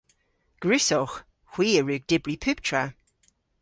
[0.61, 1.17] Gwrussowgh.
[1.51, 2.83] Hwi a wrug dybri pubtra.